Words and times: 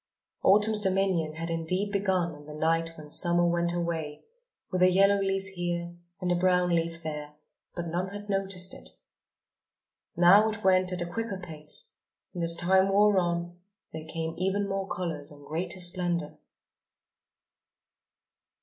Autumn's 0.41 0.81
dominion 0.81 1.33
had 1.33 1.51
indeed 1.51 1.91
begun 1.91 2.33
on 2.33 2.47
the 2.47 2.55
night 2.55 2.97
when 2.97 3.11
Summer 3.11 3.45
went 3.45 3.71
away, 3.71 4.25
with 4.71 4.81
a 4.81 4.89
yellow 4.89 5.19
leaf 5.19 5.43
here 5.49 5.95
and 6.19 6.31
a 6.31 6.35
brown 6.35 6.69
leaf 6.69 7.03
there, 7.03 7.35
but 7.75 7.85
none 7.85 8.07
had 8.09 8.27
noticed 8.27 8.73
it. 8.73 8.89
Now 10.15 10.49
it 10.49 10.63
went 10.63 10.91
at 10.91 11.03
a 11.03 11.05
quicker 11.05 11.37
pace; 11.37 11.93
and 12.33 12.41
as 12.41 12.55
time 12.55 12.89
wore 12.89 13.19
on, 13.19 13.59
there 13.93 14.07
came 14.07 14.33
even 14.39 14.67
more 14.67 14.87
colours 14.87 15.31
and 15.31 15.45
greater 15.45 15.79
splendour. 15.79 16.39